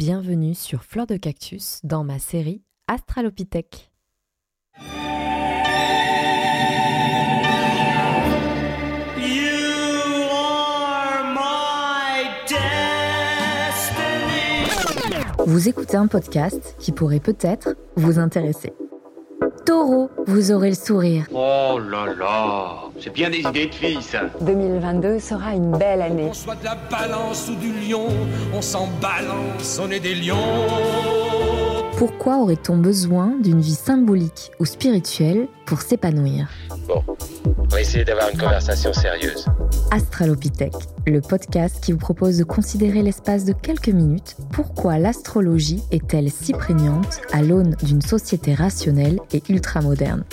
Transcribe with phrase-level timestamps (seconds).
[0.00, 3.90] bienvenue sur Fleur de Cactus dans ma série Astralopithèque.
[15.44, 18.72] Vous écoutez un podcast qui pourrait peut-être vous intéresser.
[19.70, 21.26] Taureau, vous aurez le sourire.
[21.32, 24.22] Oh là là, c'est bien des idées de filles, ça.
[24.40, 26.26] 2022 sera une belle année.
[26.28, 28.08] On soit de la balance ou du lion,
[28.52, 30.34] on s'en balance, on est des lions.
[31.96, 36.48] Pourquoi aurait-on besoin d'une vie symbolique ou spirituelle pour s'épanouir?
[36.88, 37.04] Bon,
[37.44, 39.46] on va essayer d'avoir une conversation sérieuse.
[39.90, 40.74] Astralopithèque,
[41.06, 46.52] le podcast qui vous propose de considérer l'espace de quelques minutes pourquoi l'astrologie est-elle si
[46.52, 50.24] prégnante à l'aune d'une société rationnelle et ultramoderne?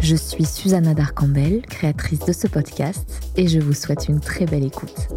[0.00, 4.64] Je suis Susanna Darcambel, créatrice de ce podcast, et je vous souhaite une très belle
[4.64, 5.08] écoute.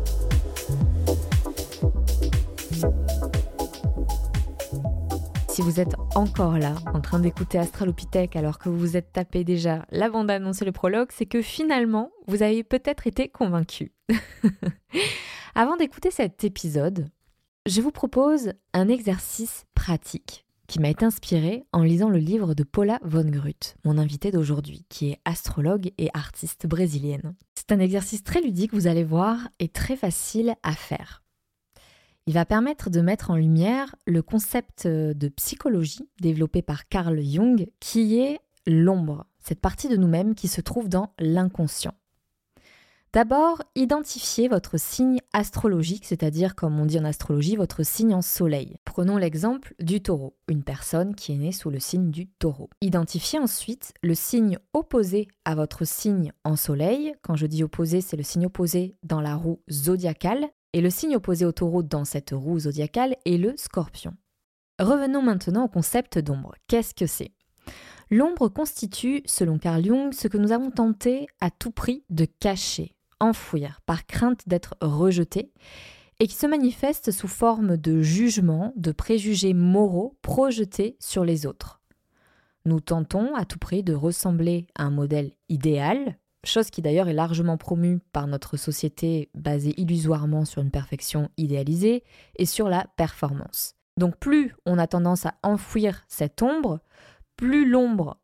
[5.57, 9.43] Si vous êtes encore là, en train d'écouter Astralopithèque alors que vous vous êtes tapé
[9.43, 13.91] déjà la bande-annonce le prologue, c'est que finalement, vous avez peut-être été convaincu.
[15.55, 17.09] Avant d'écouter cet épisode,
[17.65, 22.61] je vous propose un exercice pratique qui m'a été inspiré en lisant le livre de
[22.61, 27.33] Paula von Grut, mon invitée d'aujourd'hui, qui est astrologue et artiste brésilienne.
[27.55, 31.23] C'est un exercice très ludique, vous allez voir, et très facile à faire.
[32.27, 37.67] Il va permettre de mettre en lumière le concept de psychologie développé par Carl Jung,
[37.79, 41.93] qui est l'ombre, cette partie de nous-mêmes qui se trouve dans l'inconscient.
[43.13, 48.75] D'abord, identifiez votre signe astrologique, c'est-à-dire, comme on dit en astrologie, votre signe en soleil.
[48.83, 52.69] Prenons l'exemple du taureau, une personne qui est née sous le signe du taureau.
[52.81, 57.13] Identifiez ensuite le signe opposé à votre signe en soleil.
[57.21, 60.49] Quand je dis opposé, c'est le signe opposé dans la roue zodiacale.
[60.73, 64.13] Et le signe opposé au taureau dans cette roue zodiacale est le scorpion.
[64.79, 66.53] Revenons maintenant au concept d'ombre.
[66.67, 67.31] Qu'est-ce que c'est?
[68.09, 72.95] L'ombre constitue, selon Carl Jung, ce que nous avons tenté à tout prix de cacher,
[73.19, 75.51] enfouir, par crainte d'être rejeté,
[76.19, 81.81] et qui se manifeste sous forme de jugement, de préjugés moraux projetés sur les autres.
[82.65, 87.13] Nous tentons à tout prix de ressembler à un modèle idéal, chose qui d'ailleurs est
[87.13, 92.03] largement promue par notre société basée illusoirement sur une perfection idéalisée
[92.37, 93.75] et sur la performance.
[93.97, 96.79] Donc plus on a tendance à enfouir cette ombre,
[97.35, 98.17] plus l'ombre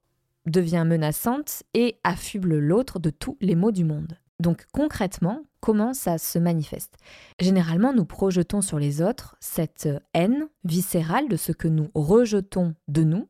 [0.46, 4.18] devient menaçante et affuble l'autre de tous les maux du monde.
[4.40, 6.97] Donc concrètement, comment ça se manifeste?
[7.40, 13.03] Généralement, nous projetons sur les autres cette haine viscérale de ce que nous rejetons de
[13.03, 13.29] nous,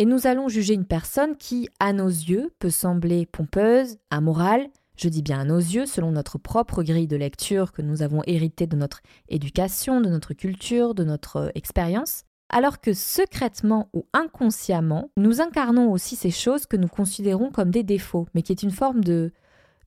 [0.00, 4.66] et nous allons juger une personne qui, à nos yeux, peut sembler pompeuse, amorale,
[4.96, 8.22] je dis bien à nos yeux, selon notre propre grille de lecture que nous avons
[8.26, 15.10] hérité de notre éducation, de notre culture, de notre expérience, alors que secrètement ou inconsciemment,
[15.18, 18.70] nous incarnons aussi ces choses que nous considérons comme des défauts, mais qui est une
[18.70, 19.34] forme de,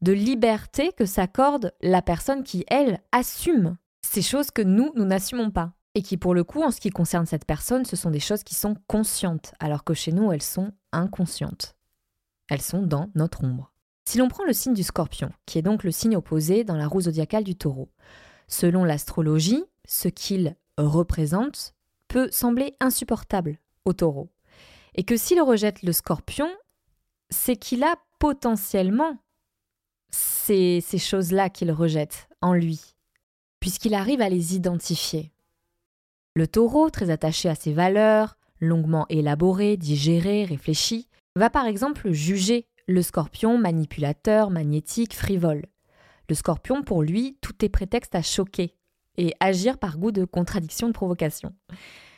[0.03, 5.49] de liberté que s'accorde la personne qui, elle, assume ces choses que nous, nous n'assumons
[5.49, 5.73] pas.
[5.95, 8.43] Et qui, pour le coup, en ce qui concerne cette personne, ce sont des choses
[8.43, 11.75] qui sont conscientes, alors que chez nous, elles sont inconscientes.
[12.49, 13.71] Elles sont dans notre ombre.
[14.05, 16.87] Si l'on prend le signe du scorpion, qui est donc le signe opposé dans la
[16.87, 17.89] roue zodiacale du taureau,
[18.47, 21.73] selon l'astrologie, ce qu'il représente
[22.07, 24.29] peut sembler insupportable au taureau.
[24.95, 26.49] Et que s'il rejette le scorpion,
[27.29, 29.17] c'est qu'il a potentiellement
[30.11, 32.95] ces, ces choses-là qu'il rejette en lui,
[33.59, 35.32] puisqu'il arrive à les identifier.
[36.35, 42.65] Le taureau, très attaché à ses valeurs, longuement élaborées, digérées, réfléchies, va par exemple juger
[42.87, 45.65] le scorpion manipulateur, magnétique, frivole.
[46.29, 48.75] Le scorpion, pour lui, tout est prétexte à choquer
[49.17, 51.53] et agir par goût de contradiction, de provocation.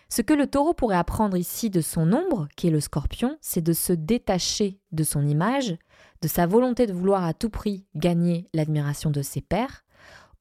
[0.08, 3.62] Ce que le taureau pourrait apprendre ici de son ombre, qui est le scorpion, c'est
[3.62, 5.76] de se détacher de son image,
[6.22, 9.84] de sa volonté de vouloir à tout prix gagner l'admiration de ses pairs,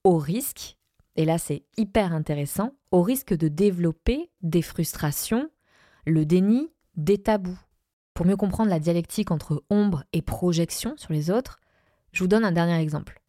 [0.04, 0.76] au risque,
[1.16, 5.50] et là c'est hyper intéressant, au risque de développer des frustrations,
[6.06, 7.58] le déni, des tabous.
[8.14, 11.60] Pour mieux comprendre la dialectique entre ombre et projection sur les autres,
[12.12, 13.20] je vous donne un dernier exemple.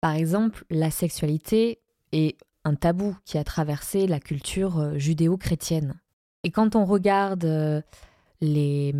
[0.00, 1.80] Par exemple, la sexualité
[2.10, 6.00] est un tabou qui a traversé la culture judéo-chrétienne.
[6.42, 7.84] Et quand on regarde
[8.40, 8.94] les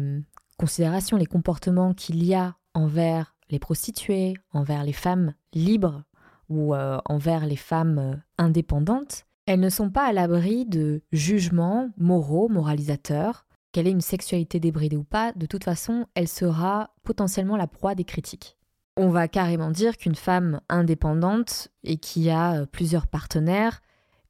[0.58, 6.04] considérations, les comportements qu'il y a envers les prostituées, envers les femmes libres
[6.52, 13.46] ou envers les femmes indépendantes, elles ne sont pas à l'abri de jugements moraux, moralisateurs.
[13.72, 17.94] Qu'elle ait une sexualité débridée ou pas, de toute façon, elle sera potentiellement la proie
[17.94, 18.58] des critiques.
[18.98, 23.80] On va carrément dire qu'une femme indépendante et qui a euh, plusieurs partenaires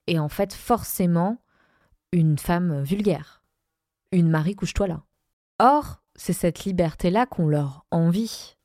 [0.06, 1.38] est en fait forcément
[2.12, 3.42] une femme vulgaire.
[4.12, 5.02] Une Marie couche-toi là.
[5.58, 8.56] Or, c'est cette liberté-là qu'on leur envie,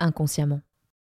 [0.00, 0.62] inconsciemment.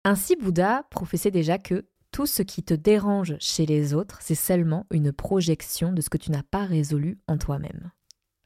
[0.05, 4.87] Ainsi, Bouddha professait déjà que tout ce qui te dérange chez les autres, c'est seulement
[4.91, 7.91] une projection de ce que tu n'as pas résolu en toi-même.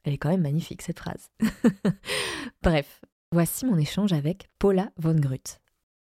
[0.03, 1.29] Elle est quand même magnifique cette phrase.
[2.61, 3.01] Bref,
[3.31, 5.59] voici mon échange avec Paula von Grut.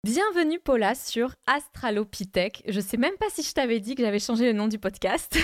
[0.04, 2.62] Bienvenue Paula sur Astralopithèque.
[2.66, 5.38] Je sais même pas si je t'avais dit que j'avais changé le nom du podcast.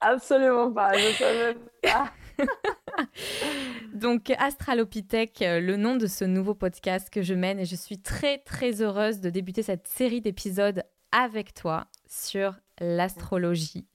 [0.00, 2.12] Absolument pas, je savais pas.
[3.96, 7.98] Donc Astralopithèque, euh, le nom de ce nouveau podcast que je mène et je suis
[7.98, 13.86] très très heureuse de débuter cette série d'épisodes avec toi sur l'astrologie.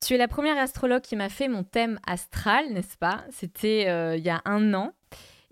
[0.00, 3.24] Tu es la première astrologue qui m'a fait mon thème astral, n'est-ce pas?
[3.32, 4.92] C'était euh, il y a un an.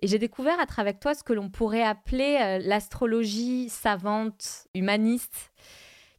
[0.03, 5.51] Et j'ai découvert à travers toi ce que l'on pourrait appeler euh, l'astrologie savante, humaniste,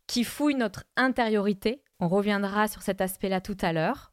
[0.08, 1.84] qui fouille notre intériorité.
[2.02, 4.11] On reviendra sur cet aspect-là tout à l'heure.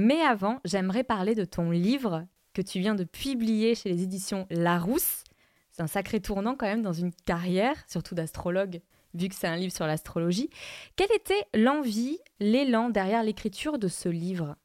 [0.00, 4.46] Mais avant, j'aimerais parler de ton livre que tu viens de publier chez les éditions
[4.48, 5.24] Larousse.
[5.72, 8.80] C'est un sacré tournant quand même dans une carrière, surtout d'astrologue,
[9.12, 10.48] vu que c'est un livre sur l'astrologie.
[10.96, 14.56] Quelle était l'envie, l'élan derrière l'écriture de ce livre?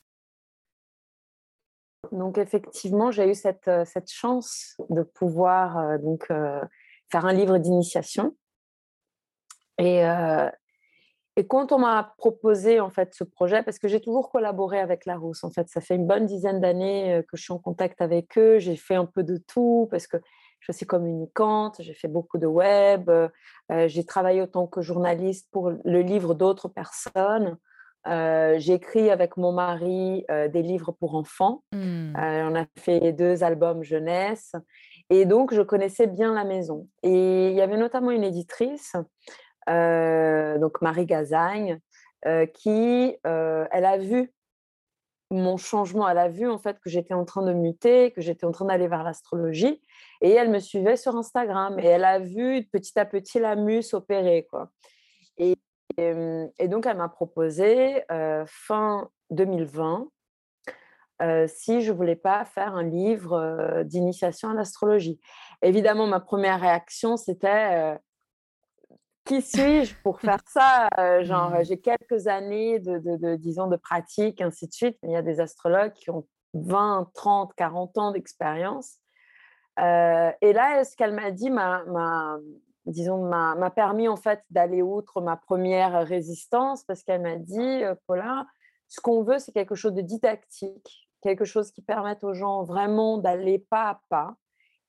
[2.14, 6.62] Donc effectivement, j'ai eu cette, euh, chance de pouvoir euh, donc, euh,
[7.12, 8.38] faire un livre d'initiation.
[9.80, 10.02] Et,
[11.36, 15.06] et, quand on m'a proposé en fait ce projet, parce que j'ai toujours collaboré avec
[15.06, 18.38] Larousse, en fait, ça fait une bonne dizaine d'années que je suis en contact avec
[18.38, 20.18] eux, j'ai fait un peu de tout parce que
[20.60, 23.12] je suis communicante, j'ai fait beaucoup de web,
[23.70, 27.58] j'ai travaillé autant que journaliste pour le livre d'autres personnes.
[28.08, 31.64] Euh, j'ai écrit avec mon mari euh, des livres pour enfants.
[31.72, 32.16] Mmh.
[32.16, 34.54] Euh, on a fait deux albums jeunesse.
[35.10, 36.88] Et donc, je connaissais bien la maison.
[37.04, 38.96] Et il y avait notamment une éditrice,
[39.68, 41.80] donc Marie Gazagne,
[42.54, 44.32] qui, elle a vu
[45.32, 46.08] mon changement.
[46.08, 48.66] Elle a vu en fait que j'étais en train de muter, que j'étais en train
[48.66, 49.82] d'aller vers l'astrologie.
[50.22, 51.80] Et elle me suivait sur Instagram.
[51.80, 54.48] Et elle a vu petit à petit la muse opérer.
[54.50, 54.70] Quoi.
[55.38, 55.56] Et
[55.98, 58.04] et, donc, elle m'a proposé
[58.48, 60.08] fin 2020
[61.48, 65.20] si je voulais pas faire un livre d'initiation à l'astrologie.
[65.62, 67.98] Évidemment, ma première réaction, c'était
[69.26, 70.88] qui suis-je pour faire ça?
[71.24, 71.66] Genre, mmh.
[71.66, 74.98] j'ai quelques années de, de, disons, de pratique, ainsi de suite.
[75.04, 79.00] Il y a des astrologues qui ont 20, 30, 40 ans d'expérience.
[79.78, 82.38] et là, ce qu'elle m'a dit m'a
[82.86, 88.46] disons, m'a permis en fait d'aller outre ma première résistance parce qu'elle m'a dit, Paula,
[88.88, 93.18] ce qu'on veut, c'est quelque chose de didactique, quelque chose qui permette aux gens vraiment
[93.18, 94.36] d'aller pas à pas.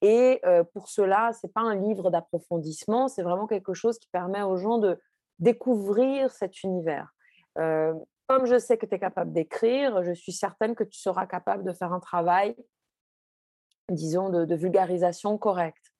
[0.01, 0.41] Et
[0.73, 4.77] pour cela, c'est pas un livre d'approfondissement, c'est vraiment quelque chose qui permet aux gens
[4.77, 4.99] de
[5.39, 7.13] découvrir cet univers.
[7.55, 11.63] comme je sais que tu es capable d'écrire, je suis certaine que tu seras capable
[11.63, 12.55] de faire un travail,
[13.89, 15.91] disons, de vulgarisation correcte.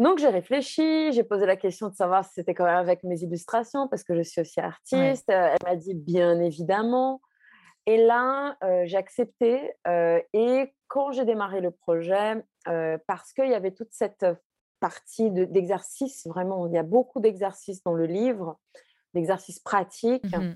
[0.00, 3.20] Donc j'ai réfléchi, j'ai posé la question de savoir si c'était quand même avec mes
[3.22, 5.28] illustrations, parce que je suis aussi artiste.
[5.28, 7.20] Euh, elle m'a dit bien évidemment.
[7.86, 9.72] Et là, euh, j'ai accepté.
[9.88, 12.42] Euh, et quand j'ai démarré le projet,
[13.06, 14.26] parce qu'il y avait toute cette
[14.80, 18.58] partie d'exercice, vraiment, il y a beaucoup d'exercices dans le livre,
[19.14, 20.34] d'exercices pratiques.
[20.34, 20.54] Mmh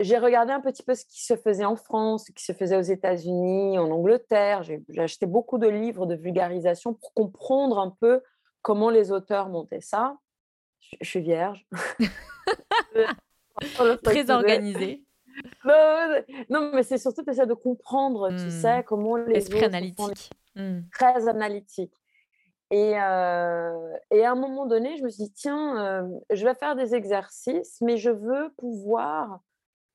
[0.00, 2.76] j'ai regardé un petit peu ce qui se faisait en France, ce qui se faisait
[2.76, 4.62] aux États-Unis, en Angleterre.
[4.62, 8.22] J'ai acheté beaucoup de livres de vulgarisation pour comprendre un peu
[8.62, 10.16] comment les auteurs montaient ça.
[11.00, 11.66] Je, suis vierge.
[14.04, 15.02] Très organisée.
[16.50, 18.50] Non, mais c'est surtout essayer de comprendre, tu hmm.
[18.50, 20.30] sais, comment les Esprit analytique.
[20.54, 20.80] Hmm.
[20.92, 21.94] Très analytique.
[22.70, 26.54] Et, euh, et, à un moment donné, je me suis dit, tiens, euh, je vais
[26.54, 29.40] faire des exercices, mais je veux pouvoir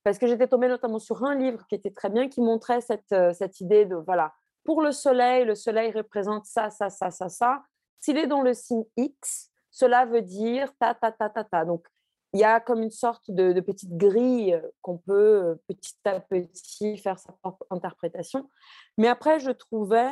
[0.04, 3.12] parce que j'étais tombée notamment sur un livre qui était très bien, qui montrait cette,
[3.14, 4.34] euh, cette idée de, voilà,
[4.64, 7.64] pour le soleil, le soleil représente ça, ça, ça, ça, ça.
[8.00, 11.66] S'il est dans le signe X, cela veut dire ta, ta, ta, ta, ta.
[11.66, 11.88] Donc,
[12.34, 16.98] il y a comme une sorte de, petite grille qu'on peut euh, petit à petit
[16.98, 18.50] faire sa propre interprétation.
[18.98, 20.10] Mais après, je trouvais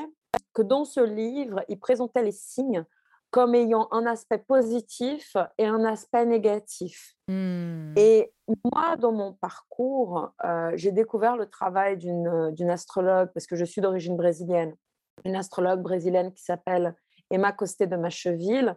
[0.53, 2.85] que dans ce livre, il présentait les signes
[3.31, 7.15] comme ayant un aspect positif et un aspect négatif.
[7.29, 7.93] Mmh.
[7.95, 8.33] Et
[8.65, 13.79] moi, dans mon parcours, euh, j'ai découvert le travail d'une astrologue, parce que je suis
[13.79, 14.75] d'origine brésilienne,
[15.23, 16.93] une astrologue brésilienne qui s'appelle
[17.29, 18.75] Emma Costé de Macheville,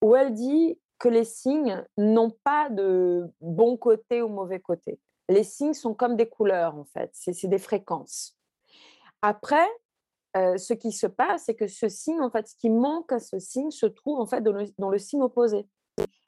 [0.00, 5.00] où elle dit que les signes n'ont pas de bon côté ou mauvais côté.
[5.28, 8.36] Les signes sont comme des couleurs, en fait, c'est des fréquences.
[9.22, 9.68] Après,
[10.34, 13.38] ce qui se passe, c'est que ce signe, en fait, ce qui manque à ce
[13.38, 15.66] signe se trouve en fait dans le, dans le signe opposé.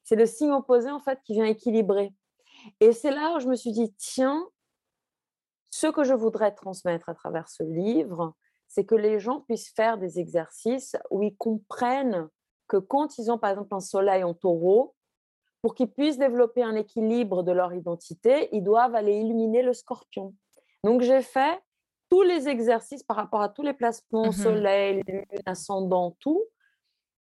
[0.04, 2.12] C'est le signe opposé en fait qui vient équilibrer.
[2.80, 4.48] Et c'est là où je me suis dit, tiens,
[5.70, 8.34] ce que je voudrais transmettre à travers ce livre,
[8.68, 12.28] c'est que les gens puissent faire des exercices où ils comprennent
[12.70, 14.94] que quand ils ont par exemple un soleil en taureau,
[15.60, 20.34] pour qu'ils puissent développer un équilibre de leur identité, ils doivent aller illuminer le scorpion.
[20.84, 21.60] Donc j'ai fait
[22.08, 26.42] tous les exercices par rapport à tous les placements, mmh soleil, lune, ascendant, tout,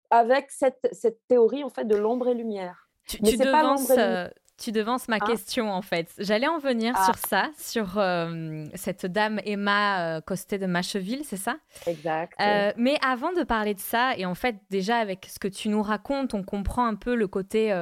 [0.09, 2.89] avec cette, cette, théorie en fait de l'ombre et lumière.
[3.07, 5.25] Tu, Mais tu pas l'ombre et tu devances ma ah.
[5.25, 6.11] question en fait.
[6.19, 7.27] J'allais en venir sur ah.
[7.27, 11.57] ça, sur euh, cette dame Emma euh, Costet de Macheville, c'est ça?
[11.87, 12.39] Exact.
[12.41, 15.69] Euh, mais avant de parler de ça, et en fait déjà avec ce que tu
[15.69, 17.73] nous racontes, on comprend un peu le côté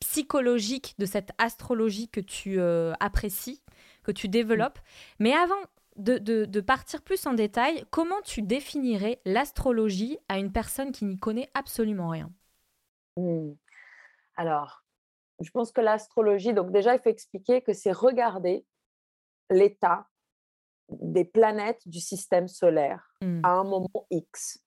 [0.00, 2.60] psychologique de cette astrologie que tu
[3.00, 3.62] apprécies,
[4.02, 4.78] que tu développes.
[5.18, 5.54] Mais avant
[5.96, 11.18] de, de, partir plus en détail, comment tu définirais l'astrologie à une personne qui n'y
[11.18, 12.30] connaît absolument rien?
[13.16, 13.52] Mmh.
[14.36, 14.83] Alors,
[15.44, 18.66] je pense que l'astrologie, donc déjà, il faut expliquer que c'est regarder
[19.50, 20.06] l'état
[20.88, 23.40] des planètes du système solaire mmh.
[23.42, 24.58] à un moment X,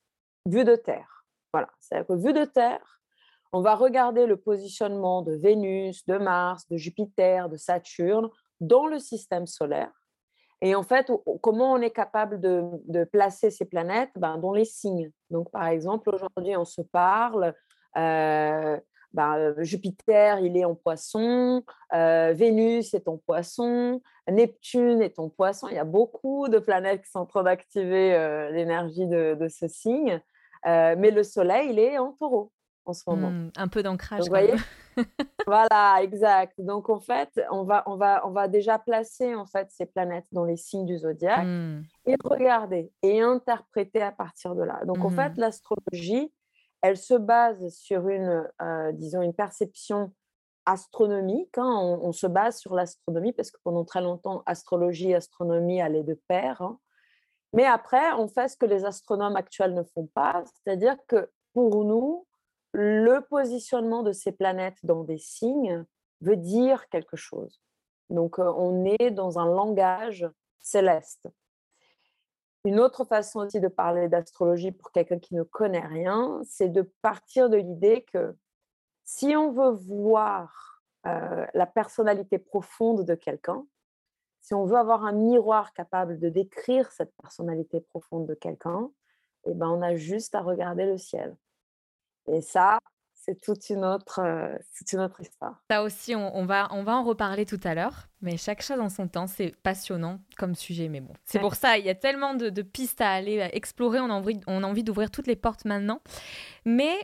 [0.45, 1.25] vu de Terre.
[1.53, 3.01] Voilà, c'est-à-dire que vu de Terre,
[3.53, 8.29] on va regarder le positionnement de Vénus, de Mars, de Jupiter, de Saturne
[8.59, 9.91] dans le système solaire.
[10.61, 14.11] Et en fait, comment on est capable de, placer ces planètes?
[14.15, 15.11] Ben, Dans les signes.
[15.29, 17.53] Donc, par exemple, aujourd'hui, on se parle,
[17.95, 18.79] euh,
[19.13, 25.67] ben, Jupiter, il est en poisson, Vénus est en poisson, Neptune est en poisson.
[25.69, 30.21] Il y a beaucoup de planètes qui sont en train d'activer l'énergie de, ce signe.
[30.65, 32.51] mais le Soleil, il est en taureau
[32.87, 33.29] en ce moment.
[33.29, 34.21] Mmh, un peu d'ancrage.
[34.21, 34.53] Vous voyez
[35.47, 36.59] Voilà, exact.
[36.59, 40.25] Donc en fait, on va, on, va, on va déjà placer en fait ces planètes
[40.31, 41.81] dans les signes du zodiaque mmh.
[42.07, 44.81] et regarder et interpréter à partir de là.
[44.85, 45.39] Donc en fait, mmh.
[45.39, 46.31] l'astrologie,
[46.81, 50.11] elle se base sur une, euh, disons, une perception
[50.65, 51.57] astronomique.
[51.57, 51.97] Hein.
[52.01, 56.19] On, se base sur l'astronomie parce que pendant très longtemps, astrologie et astronomie allaient de
[56.27, 56.61] pair.
[56.61, 56.79] Hein.
[57.53, 61.85] Mais après, on fait ce que les astronomes actuels ne font pas, c'est-à-dire que pour
[61.85, 62.27] nous,
[62.73, 65.85] le positionnement de ces planètes dans des signes
[66.21, 67.61] veut dire quelque chose.
[68.09, 70.27] Donc, euh, on est dans un langage
[70.59, 71.27] céleste.
[72.67, 76.81] Une autre façon aussi de parler d'astrologie pour quelqu'un qui ne connaît rien, c'est de
[77.01, 78.35] partir de l'idée que
[79.05, 83.65] si on veut voir euh, la personnalité profonde de quelqu'un,
[84.41, 88.91] si on veut avoir un miroir capable de décrire cette personnalité profonde de quelqu'un,
[89.45, 91.37] eh ben, on a juste à regarder le ciel.
[92.25, 92.79] Et ça,
[93.27, 94.57] c'est toute une autre, euh,
[94.93, 95.61] une autre histoire.
[95.69, 98.89] Ça aussi, on, va, on va en reparler tout à l'heure, mais chaque chose en
[98.89, 100.87] son temps, c'est passionnant comme sujet.
[100.87, 104.09] Mais bon, c'est pour ça, il y a tellement de, pistes à aller explorer, on
[104.09, 106.01] a envie, envie d'ouvrir toutes les portes maintenant.
[106.65, 106.95] Mais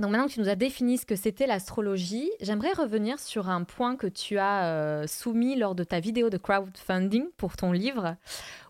[0.00, 3.64] donc maintenant que tu nous as défini ce que c'était l'astrologie, j'aimerais revenir sur un
[3.64, 8.16] point que tu as euh, soumis lors de ta vidéo de crowdfunding pour ton livre,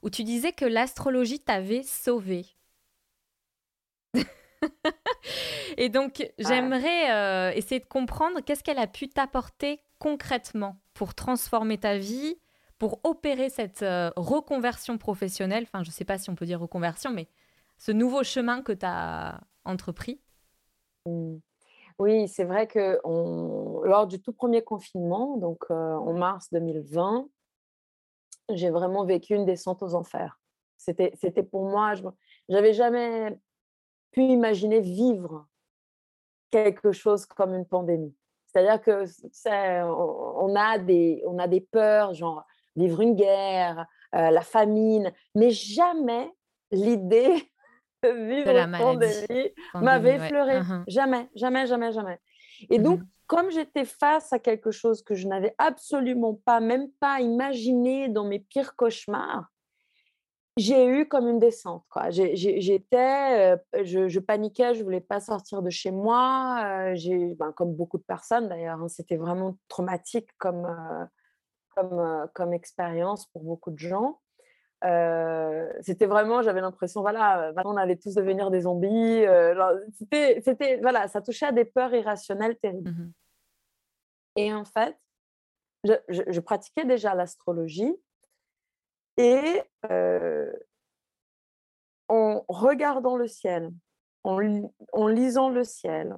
[0.02, 2.46] où tu disais que l'astrologie t'avait sauvé.
[5.76, 11.78] Et donc, j'aimerais euh, essayer de comprendre qu'est-ce qu'elle a pu t'apporter concrètement pour transformer
[11.78, 12.36] ta vie,
[12.78, 15.64] pour opérer cette euh, reconversion professionnelle.
[15.64, 17.28] Enfin, je ne sais pas si on peut dire reconversion, mais
[17.78, 20.20] ce nouveau chemin que tu as entrepris.
[21.06, 21.36] Mmh.
[21.98, 22.98] Oui, c'est vrai que
[23.86, 27.28] lors du tout premier confinement, donc euh, en mars 2020,
[28.50, 30.40] j'ai vraiment vécu une descente aux enfers.
[30.76, 32.02] C'était pour moi, je
[32.48, 33.38] n'avais jamais
[34.14, 35.46] pu imaginer vivre
[36.50, 38.14] quelque chose comme une pandémie.
[38.46, 39.04] C'est-à-dire que
[39.84, 42.44] on a des, on a des peurs, genre
[42.76, 46.30] vivre une guerre, euh, la famine, mais jamais
[46.70, 47.50] l'idée
[48.04, 50.60] de vivre une pandémie, m'avait effleuré.
[50.60, 50.84] Uh-huh.
[50.86, 52.20] Jamais, jamais, jamais, jamais.
[52.70, 53.26] Et donc, mm-hmm.
[53.26, 58.24] comme j'étais face à quelque chose que je n'avais absolument pas, même pas imaginé dans
[58.24, 59.50] mes pires cauchemars,
[60.56, 61.84] j'ai eu comme une descente.
[61.88, 62.10] Quoi.
[62.10, 66.94] J'étais, je, paniquais, je voulais pas sortir de chez moi.
[66.94, 70.68] j'ai, ben, comme beaucoup de personnes d'ailleurs, hein, c'était vraiment traumatique comme,
[71.74, 74.20] comme, comme expérience pour beaucoup de gens.
[75.80, 79.24] c'était vraiment, j'avais l'impression, voilà, on allait tous devenir des zombies.
[79.98, 82.90] c'était, c'était, voilà, ça touchait à des peurs irrationnelles terribles.
[82.90, 83.12] Mmh
[84.36, 84.96] Et en fait,
[85.82, 87.96] je pratiquais déjà l'astrologie
[89.16, 89.62] et
[92.08, 93.70] en regardant le ciel,
[94.24, 94.38] en,
[95.08, 96.16] lisant le ciel,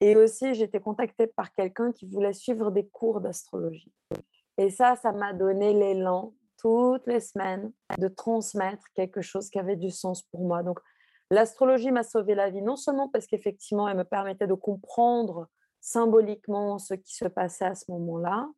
[0.00, 3.92] et aussi j'étais contactée par quelqu'un qui voulait suivre des cours d'astrologie.
[4.56, 9.76] Et ça, ça m'a donné l'élan toutes les semaines de transmettre quelque chose qui avait
[9.76, 10.62] du sens pour moi.
[10.62, 10.80] Donc,
[11.30, 15.48] l'astrologie m'a sauvé la vie, non seulement parce qu'effectivement, elle me permettait de comprendre
[15.80, 18.48] symboliquement ce qui se passait à ce moment-là,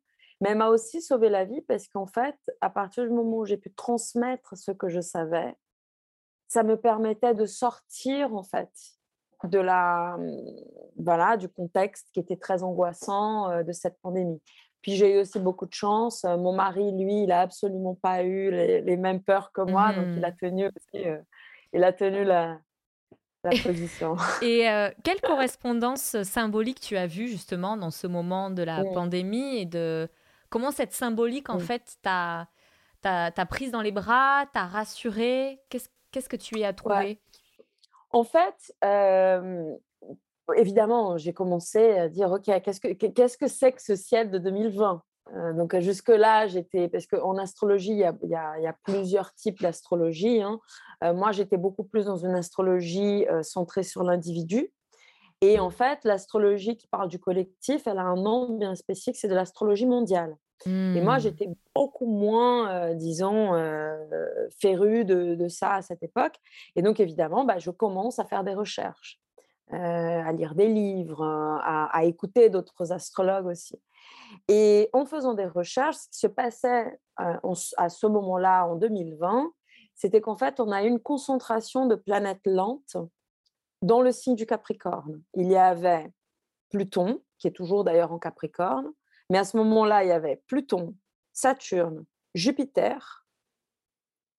[0.41, 3.45] mais elle m'a aussi sauvé la vie parce qu'en fait, à partir du moment où
[3.45, 5.55] j'ai pu transmettre ce que je savais,
[6.47, 8.69] ça me permettait de sortir en fait
[9.43, 10.17] de la
[10.97, 14.41] voilà du contexte qui était très angoissant de cette pandémie.
[14.81, 16.23] Puis j'ai eu aussi beaucoup de chance.
[16.23, 20.25] Mon mari, lui, il n'a absolument pas eu les, mêmes peurs que moi, donc il
[20.25, 20.37] a mmh.
[20.37, 21.19] tenu aussi, euh,
[21.73, 22.59] il a tenu la,
[23.43, 24.15] la position.
[24.41, 24.65] Et
[25.03, 30.09] quelle correspondance symbolique tu as vue justement dans ce moment de la pandémie et de
[30.51, 32.47] comment cette symbolique en fait t'a
[33.49, 35.59] prise dans les bras, t'a rassurée?
[35.69, 37.19] Qu'est-ce que tu y as trouvé?
[38.11, 38.75] En fait,
[40.55, 44.37] évidemment, j'ai commencé à dire, OK, qu'est-ce que qu'est-ce que c'est que ce ciel de
[44.37, 45.01] 2020
[45.55, 48.75] donc jusque-là, j'étais, parce qu'en astrologie, il y, a, il, y a, il y a,
[48.83, 50.41] plusieurs types d'astrologie.
[50.41, 50.59] Hein.
[51.13, 54.73] moi, j'étais beaucoup plus dans une astrologie centrée sur l'individu.
[55.41, 59.27] Et en fait, l'astrologie qui parle du collectif, elle a un nom bien spécifique, c'est
[59.27, 60.37] de l'astrologie mondiale.
[60.67, 61.21] Et moi, mmh.
[61.21, 63.53] j'étais beaucoup moins, disons,
[64.59, 66.35] férue de, ça à cette époque.
[66.75, 69.19] Et donc, évidemment, bah, je commence à faire des recherches,
[69.71, 73.81] à lire des livres, à, écouter d'autres astrologues aussi.
[74.47, 79.51] Et en faisant des recherches, ce qui se passait à ce moment-là, en 2020,
[79.95, 82.97] c'était qu'en fait, on a eu une concentration de planètes lentes
[83.81, 85.21] dans le signe du Capricorne.
[85.35, 86.11] Il y avait
[86.69, 88.91] Pluton, qui est toujours d'ailleurs en Capricorne,
[89.29, 90.95] mais à ce moment-là, il y avait Pluton,
[91.33, 93.25] Saturne, Jupiter,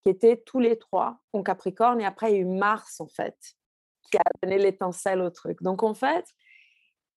[0.02, 3.08] qui étaient tous les trois en Capricorne, et après, il y a eu Mars, en
[3.08, 3.36] fait,
[4.10, 5.62] qui a donné l'étincelle au truc.
[5.62, 6.26] Donc, en fait,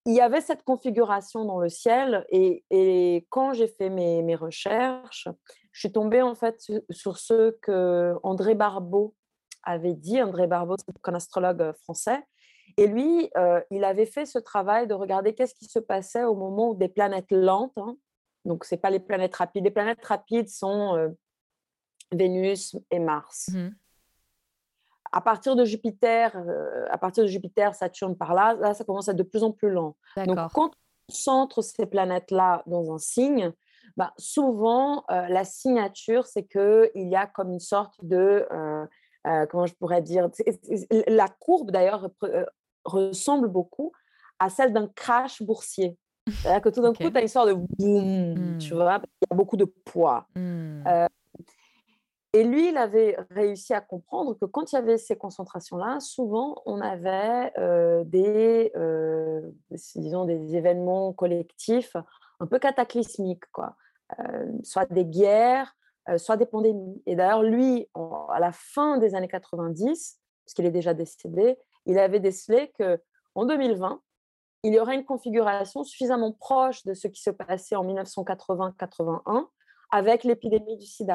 [0.05, 5.27] il y avait cette configuration dans le ciel, et, quand j'ai fait mes, recherches,
[5.71, 9.15] je suis tombée, en fait, sur ce que André Barbeau
[9.65, 10.21] avait dit.
[10.21, 12.23] André Barbeau, c'est un astrologue français,
[12.77, 16.35] et lui, euh, il avait fait ce travail de regarder qu'est-ce qui se passait au
[16.35, 17.95] moment où des planètes lentes, hein,
[18.43, 21.09] donc ce n'est pas les planètes rapides, les planètes rapides sont euh,
[22.11, 23.49] Vénus et Mars.
[23.53, 23.69] Mmh
[25.11, 29.07] à partir de Jupiter, euh, à partir de Jupiter, Saturne par là, là, ça commence
[29.07, 29.95] à être de plus en plus lent.
[30.17, 30.71] Donc, quand
[31.07, 33.53] on centre ces planètes-là dans un signe,
[33.95, 38.45] bah, souvent, la signature, c'est qu'il y a comme une sorte de
[39.25, 40.29] euh, comment je pourrais dire,
[41.07, 42.45] la courbe d'ailleurs euh,
[42.83, 43.91] ressemble beaucoup
[44.39, 45.97] à celle d'un crash boursier.
[46.27, 48.77] C'est-à-dire que tout d'un coup, tu as une sorte de boum, tu mmh.
[48.77, 50.27] vois, il y a beaucoup de poids.
[50.35, 50.83] Mmh.
[50.87, 51.07] Euh,
[52.33, 56.61] et lui, il avait réussi à comprendre que quand il y avait ces concentrations-là, souvent,
[56.65, 57.53] on avait
[58.05, 58.73] des,
[59.95, 61.95] disons, des événements collectifs
[62.41, 63.77] un peu cataclysmiques, quoi.
[64.63, 65.77] soit des guerres,
[66.17, 67.01] soit des pandémies.
[67.05, 67.87] Et d'ailleurs, lui,
[68.29, 73.45] à la fin des années 90, parce qu'il est déjà décédé, il avait décelé qu'en
[73.45, 74.01] 2020,
[74.63, 79.47] il y aurait une configuration suffisamment proche de ce qui se passait en 1980-81
[79.91, 81.13] avec l'épidémie du sida.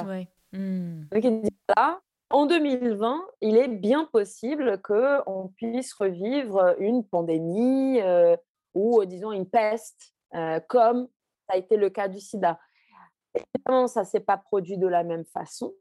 [0.53, 1.05] Mmh.
[1.13, 2.01] Donc, il dit là,
[2.31, 8.37] en 2020, il est bien possible qu'on puisse revivre une pandémie euh,
[8.75, 11.09] ou, disons, une peste, euh, comme
[11.49, 12.61] ça a été le cas du sida.
[13.35, 15.75] Évidemment, ça ne s'est pas produit de la même façon,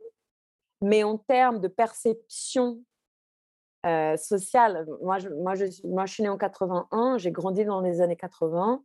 [0.82, 2.82] mais en termes de perception
[3.86, 5.54] euh, sociale, moi je, moi,
[5.86, 8.84] moi je suis née en 81, j'ai grandi dans les années 80,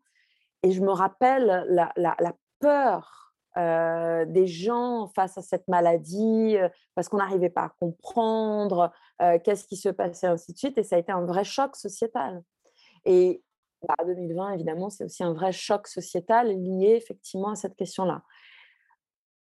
[0.63, 6.69] et je me rappelle la, la, peur euh, des gens face à cette maladie, euh,
[6.95, 8.93] parce qu'on n'arrivait pas à comprendre
[9.45, 12.43] qu'est-ce qui se passait, ainsi de suite, et ça a été un vrai choc sociétal.
[13.05, 13.43] Et
[14.07, 18.23] 2020, bah, évidemment, c'est aussi un vrai choc sociétal lié effectivement à cette question-là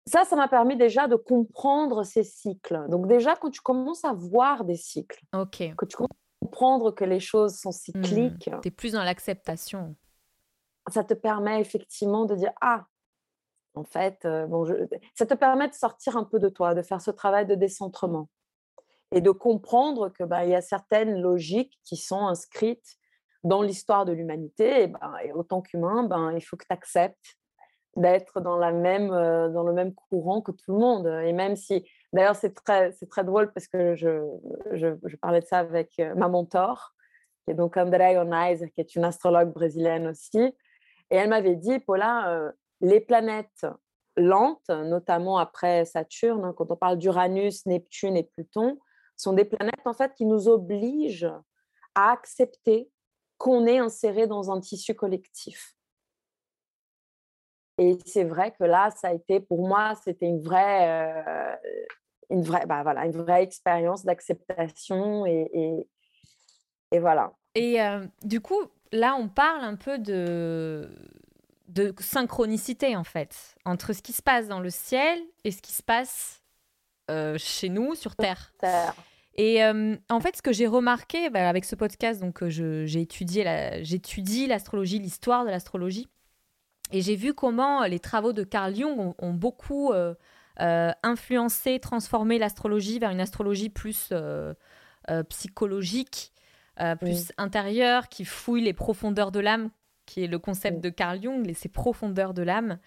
[0.06, 2.86] ça, ça m'a permis déjà de comprendre ces cycles.
[2.88, 5.74] Donc déjà, quand tu commences à voir des cycles, okay.
[5.76, 7.72] que tu commences à comprendre que les choses sont mmh.
[7.72, 9.94] cycliques, tu es plus dans l'acceptation.
[10.90, 12.86] Ça te permet effectivement de dire, ah,
[13.74, 14.66] en fait, euh, bon,
[15.14, 18.28] ça te permet de sortir un peu de toi, de faire ce travail de décentrement
[19.12, 22.96] et de comprendre que bah, il y a certaines logiques qui sont inscrites
[23.44, 24.82] dans l'histoire de l'humanité.
[24.82, 27.38] Et, ben, et autant qu'humain, ben, il faut que tu acceptes
[27.96, 31.06] d'être dans, la même, euh, dans le même courant que tout le monde.
[31.24, 34.22] Et même si, d'ailleurs, c'est très, c'est très drôle parce que je,
[34.72, 36.94] je, parlais de ça avec euh, ma mentor,
[37.44, 40.38] qui est donc Andrea Onaiz, qui est une astrologue brésilienne aussi.
[41.10, 43.66] Et elle m'avait dit, Paula, euh, les planètes
[44.16, 48.78] lentes, notamment après Saturne, hein, quand on parle d'Uranus, Neptune et Pluton,
[49.16, 51.32] sont des planètes en fait qui nous obligent
[51.94, 52.90] à accepter
[53.38, 55.76] qu'on est inséré dans un tissu collectif
[57.78, 61.56] Et c'est vrai que là, ça a été, pour moi, c'était une vraie, euh,
[62.30, 65.88] une vraie, bah, voilà, une vraie expérience d'acceptation et, et,
[66.92, 67.32] et, voilà.
[67.54, 68.60] Et euh, du coup,
[68.92, 70.90] là, on parle un peu de,
[71.68, 75.72] de synchronicité, en fait, entre ce qui se passe dans le ciel et ce qui
[75.72, 76.42] se passe
[77.10, 78.52] euh, chez nous, sur Terre.
[78.58, 78.94] Terre.
[79.36, 83.44] Et euh, en fait, ce que j'ai remarqué bah, avec ce podcast, donc j'ai étudié
[83.44, 86.08] la, j'étudie l'astrologie, l'histoire de l'astrologie,
[86.92, 89.92] et j'ai vu comment les travaux de Carl Jung ont, ont beaucoup
[90.60, 94.52] euh, influencer, transformer l'astrologie vers une astrologie plus euh,
[95.10, 96.32] euh, psychologique,
[97.00, 99.70] plus intérieure, qui fouille les profondeurs de l'âme,
[100.04, 102.78] qui est le concept de Carl Jung, les, ces profondeurs de l'âme.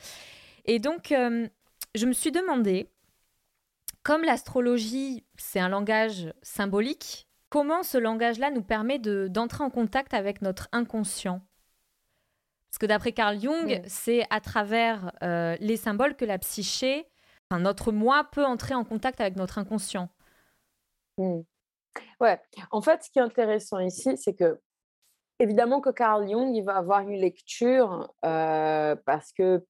[0.65, 2.89] Et donc, je me suis demandé,
[4.03, 10.41] comme l'astrologie, c'est un langage symbolique, comment ce langage-là nous permet d'entrer en contact avec
[10.41, 11.41] notre inconscient?
[12.75, 17.07] Parce que d'après Carl Jung, c'est à travers les symboles que la psyché
[17.59, 20.09] notre moi peut entrer en contact avec notre inconscient.
[21.17, 21.41] Mmh.
[22.19, 24.59] Ouais, en fait, ce qui est intéressant ici, c'est que
[25.39, 29.65] évidemment que Carl Jung, il va avoir une lecture euh, parce que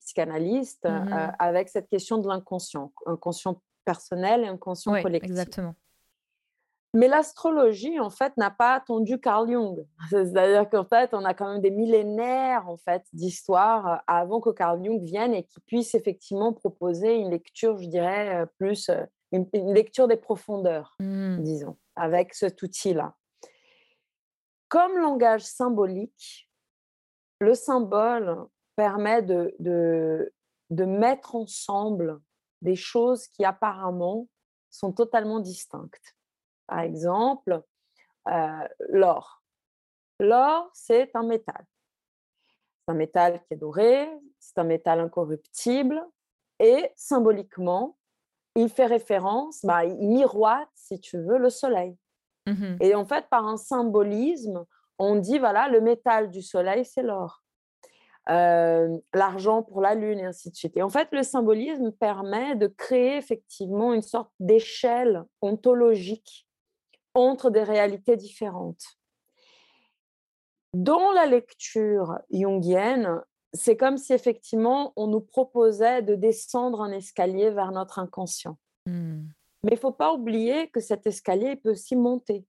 [0.00, 5.30] psychanalyste euh, mmh avec cette question de l'inconscient, inconscient personnel et inconscient collectif.
[5.30, 5.74] Exactement.
[6.92, 9.86] Mais l'astrologie, en fait, n'a pas attendu Carl Jung.
[10.10, 14.50] C'est-à-dire qu'en fait, on a quand même des millénaires en fait, d'histoire euh, avant que
[14.50, 19.04] Carl Jung vienne et qu'il puisse effectivement proposer une lecture, je dirais, euh, plus euh,
[19.30, 21.42] une, lecture des profondeurs, mmh.
[21.42, 23.14] disons, avec cet outil-là.
[24.68, 26.48] Comme langage symbolique,
[27.38, 30.32] le symbole permet de, de,
[30.70, 32.20] de mettre ensemble
[32.62, 34.28] des choses qui apparemment
[34.70, 36.16] sont totalement distinctes
[36.70, 37.62] par exemple,
[38.28, 39.42] euh, l'or.
[40.20, 41.64] L'or, c'est un métal.
[42.86, 46.00] C'est un métal qui est doré, c'est un métal incorruptible
[46.60, 47.98] et symboliquement,
[48.54, 51.96] il fait référence, bah, il miroite, si tu veux, le soleil.
[52.46, 54.64] Mmh et en fait, par un symbolisme,
[54.98, 57.42] on dit, voilà, le métal du soleil, c'est l'or.
[58.28, 60.76] Euh, l'argent pour la lune et ainsi de suite.
[60.76, 66.46] Et en fait, le symbolisme permet de créer effectivement une sorte d'échelle ontologique
[67.14, 68.82] entre des réalités différentes.
[70.72, 73.20] Dans la lecture jungienne,
[73.52, 78.56] c'est comme si effectivement on nous proposait de descendre un escalier vers notre inconscient.
[78.86, 79.22] Hmm.
[79.62, 82.46] Mais il ne faut pas oublier que cet escalier peut aussi monter.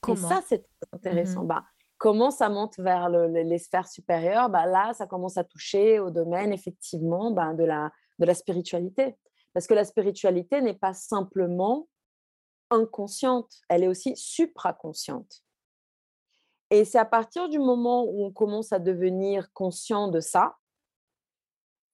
[0.00, 0.16] Comment?
[0.16, 1.44] Et ça, c'est intéressant.
[1.44, 1.64] Mmh bah,
[1.96, 4.50] comment ça monte vers les sphères supérieures?
[4.50, 9.16] Bah, Là, ça commence à toucher au domaine, effectivement, bah, de, la, de la spiritualité.
[9.54, 11.88] Parce que la spiritualité n'est pas simplement
[12.74, 15.42] inconsciente, elle est aussi supraconsciente.
[16.70, 20.56] Et c'est à partir du moment où on commence à devenir conscient de ça,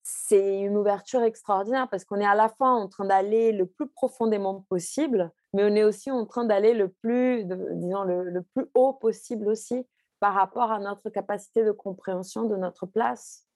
[0.02, 3.88] c'est une ouverture extraordinaire parce qu'on est à la fois en train d'aller le plus
[3.88, 8.94] profondément possible, mais on est aussi en train d'aller le plus, disons, le, plus haut
[8.94, 9.86] possible aussi
[10.18, 13.46] par rapport à notre capacité de compréhension de notre place.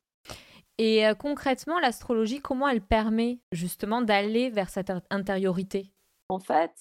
[0.79, 5.93] Et euh, concrètement, l'astrologie, comment elle permet justement d'aller vers cette intériorité?
[6.29, 6.73] En fait,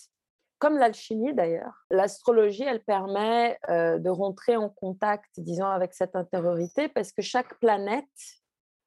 [0.63, 6.87] comme l'alchimie d'ailleurs, l'astrologie, elle permet euh, de rentrer en contact, disons, avec cette intériorité
[6.87, 8.05] parce que chaque planète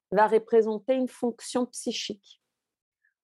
[0.09, 2.41] va représenter une fonction psychique.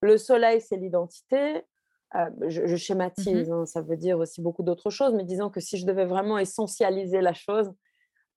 [0.02, 1.66] Le soleil, c'est l'identité.
[2.14, 5.60] Euh, je, schématise, mmh hein, ça veut dire aussi beaucoup d'autres choses, mais disons que
[5.60, 7.74] si je devais vraiment essentialiser la chose,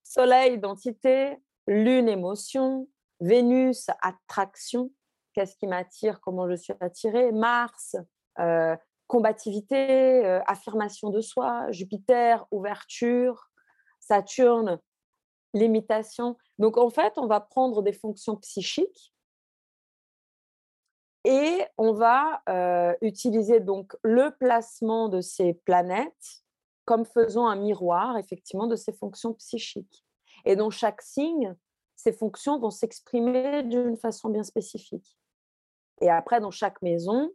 [0.03, 2.89] soleil, identité, lune, émotion,
[3.21, 4.91] Vénus, attraction,
[5.35, 7.97] qu'est-ce qui m'attire, comment je suis attirée, Mars,
[8.39, 8.75] euh,
[9.07, 13.51] combativité, euh, affirmation de soi, Jupiter, ouverture,
[14.01, 14.81] Saturne,
[15.55, 16.37] limitation.
[16.59, 19.13] Donc en fait, on va prendre des fonctions psychiques
[21.25, 26.45] et on va euh, utiliser donc le placement de ces planètes
[26.85, 30.05] comme faisant un miroir effectivement de ces fonctions psychiques.
[30.45, 31.57] Et dans chaque signe,
[31.97, 35.19] ces fonctions vont s'exprimer d'une façon bien spécifique.
[36.01, 37.33] Et après, dans chaque maison,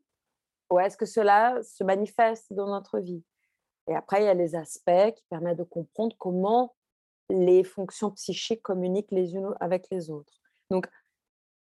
[0.72, 3.24] où est-ce que cela se manifeste dans notre vie?
[3.88, 6.74] Et après, il y a les aspects qui permettent de comprendre comment
[7.30, 10.34] les fonctions psychiques communiquent les unes avec les autres.
[10.70, 10.88] Donc,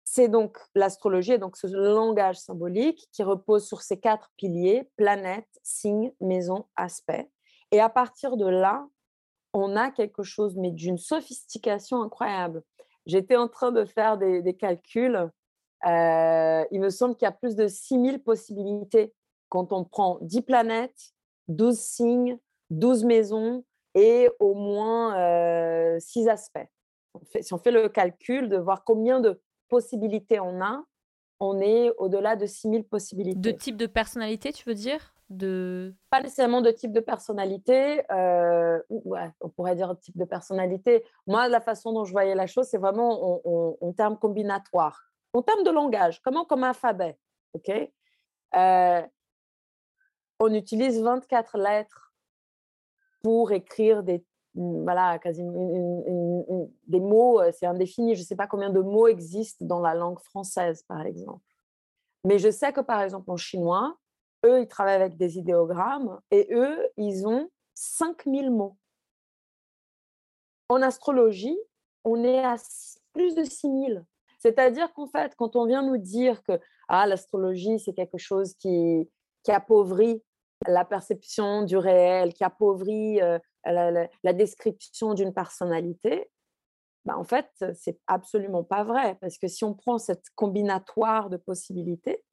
[0.04, 6.12] c'est donc l'astrologie, donc ce langage symbolique qui repose sur ces quatre piliers, planète, signe,
[6.20, 7.30] maison, aspect.
[7.72, 8.88] Et à partir de là,
[9.54, 12.64] on a quelque chose, mais d'une sophistication incroyable.
[13.06, 15.30] J'étais en train de faire des calculs
[15.86, 19.14] euh, il me semble qu'il y a plus de 6000 possibilités
[19.50, 21.14] quand on prend 10 planètes,
[21.48, 22.40] 12 signes,
[22.70, 23.64] 12 maisons
[23.96, 25.12] et au moins
[26.00, 26.68] 6 euh, aspects.
[27.42, 30.84] si on fait le calcul de voir combien de possibilités on a,
[31.40, 33.40] on est au-delà de 6000 possibilités.
[33.40, 35.14] De type de personnalité, tu veux dire?
[35.30, 35.94] De...
[36.10, 41.06] Pas nécessairement de type de personnalité, euh, on pourrait dire type de personnalité.
[41.28, 45.64] Moi, la façon dont je voyais la chose, c'est vraiment en, termes combinatoires, en termes
[45.64, 47.18] de langage, comment comme alphabet.
[47.54, 47.72] ok?
[48.56, 49.02] Euh,
[50.40, 52.14] on utilise 24 lettres
[53.22, 54.24] pour écrire des
[54.56, 56.04] voilà, quasiment
[56.88, 58.16] des mots, euh, c'est indéfini.
[58.16, 61.44] Je ne sais pas combien de mots existent dans la langue française, par exemple.
[62.26, 63.98] Mais je sais que, par exemple, en chinois,
[64.46, 68.76] eux, ils travaillent avec des idéogrammes et eux, ils ont 5000 mots.
[70.70, 71.58] En astrologie,
[72.04, 72.56] on est à
[73.14, 74.04] plus de 6000.
[74.40, 79.10] C'est-à-dire qu'en fait, quand on vient nous dire que ah, l'astrologie, c'est quelque chose qui,
[79.44, 80.24] qui appauvrit
[80.68, 86.30] la perception du réel, qui appauvrit euh, la, description d'une personnalité,
[87.06, 89.18] bah, en fait, c'est absolument pas vrai.
[89.22, 92.24] Parce que si on prend cette combinatoire de possibilités,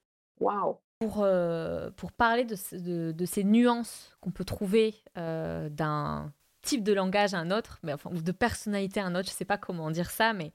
[0.40, 0.78] waouh!
[1.00, 6.94] Pour, euh, pour parler de, de, ces nuances qu'on peut trouver euh, d'un type de
[6.94, 9.44] langage à un autre, mais enfin, ou de personnalité à un autre, je ne sais
[9.44, 10.52] pas comment dire ça, mais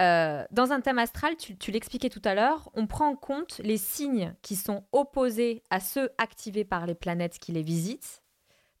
[0.00, 3.60] euh, dans un thème astral, tu, tu l'expliquais tout à l'heure, on prend en compte
[3.62, 8.22] les signes qui sont opposés à ceux activés par les planètes qui les visitent.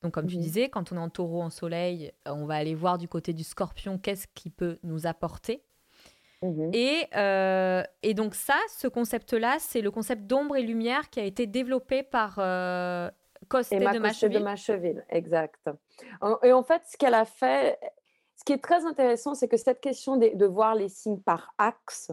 [0.02, 2.56] Donc, comme tu mmh disais, quand on est en taureau, en soleil, euh, on va
[2.56, 5.62] aller voir du côté du scorpion qu'est-ce qui peut nous apporter?
[6.42, 11.20] Mmh et, euh, et, donc ça, ce concept-là, c'est le concept d'ombre et lumière qui
[11.20, 13.08] a été développé par euh,
[13.48, 14.38] Costé de Macheville.
[14.38, 15.70] de Macheville, exact.
[16.42, 17.78] Et en fait, ce qu'elle a fait,
[18.36, 21.54] ce qui est très intéressant, c'est que cette question de, de, voir les signes par
[21.58, 22.10] axe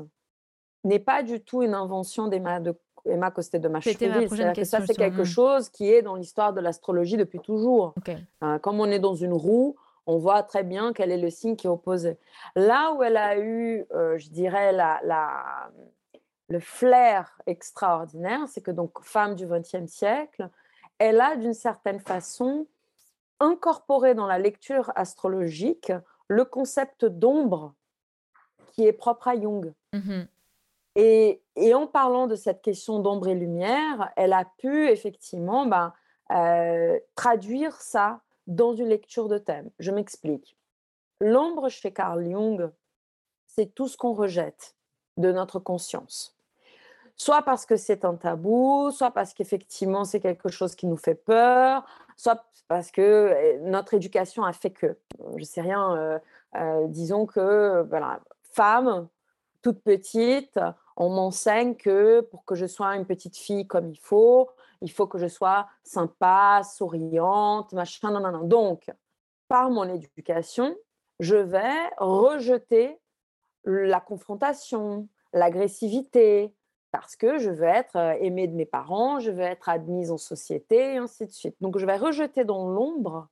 [0.83, 4.53] n'est pas du tout une invention d'Emma de Emma Costé de Macheville.
[4.55, 7.95] Que ça, c'est quelque chose qui est dans l'histoire de l'astrologie depuis toujours.
[8.41, 11.55] Hein, comme on est dans une roue, on voit très bien quel est le signe
[11.55, 12.17] qui est opposé.
[12.55, 15.71] Là où elle a eu, euh, je dirais, la, la,
[16.49, 20.49] le flair extraordinaire, c'est que donc femme du XXe siècle,
[20.99, 22.67] elle a d'une certaine façon
[23.39, 25.91] incorporé dans la lecture astrologique
[26.31, 27.73] le concept d'ombre
[28.67, 29.73] qui est propre à Jung.
[29.93, 30.21] Mmh
[30.97, 31.41] et,
[31.73, 35.93] en parlant de cette question d'ombre et lumière, elle a pu effectivement ben,
[36.31, 39.69] euh, traduire ça dans une lecture de thème.
[39.79, 40.57] Je m'explique.
[41.21, 42.69] L'ombre chez Carl Jung,
[43.47, 44.75] c'est tout ce qu'on rejette
[45.15, 46.35] de notre conscience.
[47.21, 51.13] Soit parce que c'est un tabou, soit parce qu'effectivement c'est quelque chose qui nous fait
[51.13, 51.85] peur,
[52.17, 54.97] soit parce que eh, notre éducation a fait que.
[55.35, 56.19] Je sais rien, euh,
[56.55, 59.07] euh, disons que, voilà, femme,
[59.61, 60.59] toute petite,
[60.97, 64.49] on m'enseigne que pour que je sois une petite fille comme il faut,
[64.81, 68.45] il faut que je sois sympa, souriante, machin, non, non, non.
[68.45, 68.89] Donc,
[69.47, 70.75] par mon éducation,
[71.19, 72.99] je vais rejeter
[73.63, 76.51] la confrontation, l'agressivité,
[76.91, 80.17] parce que je veux être euh, aimée de mes parents, je veux être admise en
[80.17, 81.55] société, et ainsi de suite.
[81.61, 83.27] Donc, je vais rejeter dans l'ombre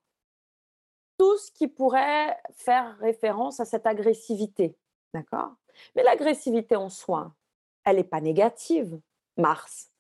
[1.17, 4.78] tout ce qui pourrait faire référence à cette agressivité.
[5.13, 5.52] D'accord?
[5.95, 7.34] Mais l'agressivité en soi,
[7.84, 9.00] elle n'est pas négative,
[9.38, 9.91] Mars.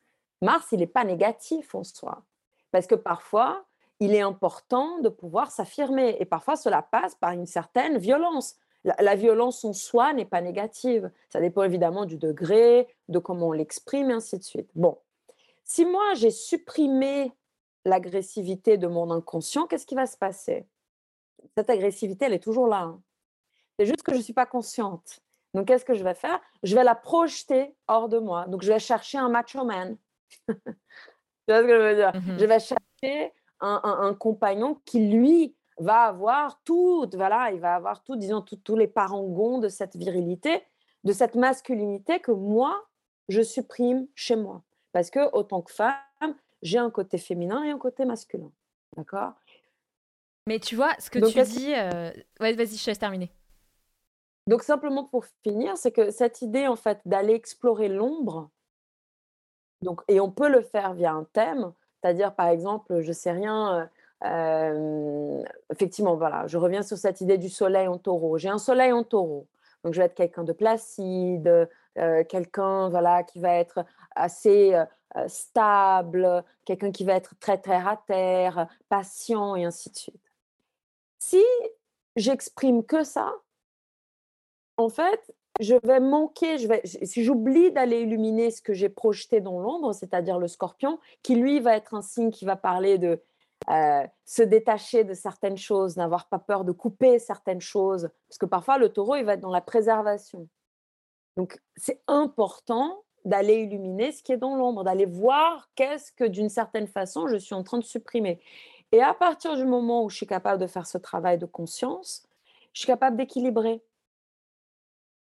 [0.41, 2.23] Mars, il n'est pas négatif en soi.
[2.71, 3.65] Parce que parfois,
[3.99, 6.15] il est important de pouvoir s'affirmer.
[6.19, 8.55] Et parfois, cela passe par une certaine violence.
[8.85, 11.11] La, violence en soi n'est pas négative.
[11.29, 14.69] Ça dépend évidemment du degré, de comment on l'exprime, et ainsi de suite.
[14.73, 14.97] Bon,
[15.65, 17.33] si moi, j'ai supprimé
[17.85, 20.65] l'agressivité de mon inconscient, qu'est-ce qui va se passer?
[21.57, 22.81] Cette agressivité, elle est toujours là.
[22.81, 23.01] Hein.
[23.77, 25.19] C'est juste que je ne suis pas consciente.
[25.53, 26.39] Donc, qu'est-ce que je vais faire?
[26.63, 28.45] Je vais la projeter hors de moi.
[28.47, 29.97] Donc, je vais chercher un macho man.
[30.47, 30.53] tu
[31.47, 32.11] vois ce que je veux dire?
[32.13, 38.03] Mmh Je vais chercher un, compagnon qui, lui, va avoir tout, voilà, il va avoir
[38.03, 40.61] tout, disons, tous les parangons de cette virilité,
[41.03, 42.85] de cette masculinité que moi,
[43.29, 44.63] je supprime chez moi.
[44.91, 48.51] Parce que, autant que femme, j'ai un côté féminin et un côté masculin.
[48.97, 49.33] D'accord?
[50.47, 51.73] Mais tu vois, ce que tu dis.
[51.75, 52.11] Euh...
[52.39, 53.31] Ouais, vas-y, je laisse terminer.
[54.47, 58.49] Donc simplement pour finir, c'est que cette idée en fait d'aller explorer l'ombre,
[59.83, 63.87] donc et on peut le faire via un thème, c'est-à-dire par exemple, je sais rien,
[64.23, 68.37] effectivement voilà, je reviens sur cette idée du soleil en taureau.
[68.37, 69.47] J'ai un soleil en taureau,
[69.83, 71.69] donc je vais être quelqu'un de placide,
[72.27, 74.75] quelqu'un voilà qui va être assez
[75.27, 80.21] stable, quelqu'un qui va être très terre à terre, patient et ainsi de suite.
[81.17, 81.43] Si
[82.15, 83.33] j'exprime que ça,
[84.77, 89.41] en fait, je vais manquer, je vais, si j'oublie d'aller illuminer ce que j'ai projeté
[89.41, 93.21] dans l'ombre, c'est-à-dire le scorpion, qui lui va être un signe qui va parler de
[93.69, 98.45] euh, se détacher de certaines choses, n'avoir pas peur de couper certaines choses, parce que
[98.45, 100.47] parfois le taureau, il va être dans la préservation.
[101.37, 106.49] Donc, c'est important d'aller illuminer ce qui est dans l'ombre, d'aller voir qu'est-ce que d'une
[106.49, 108.41] certaine façon je suis en train de supprimer.
[108.91, 112.27] Et à partir du moment où je suis capable de faire ce travail de conscience,
[112.73, 113.83] je suis capable d'équilibrer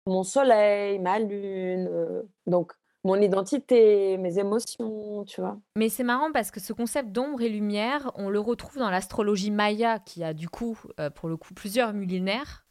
[0.07, 2.73] mon soleil, ma lune, euh, donc
[3.05, 5.59] mon identité, mes émotions, tu vois.
[5.75, 9.51] Mais c'est marrant parce que ce concept d'ombre et lumière, on le retrouve dans l'astrologie
[9.51, 12.65] maya qui a du coup, euh, pour le coup, plusieurs millénaires.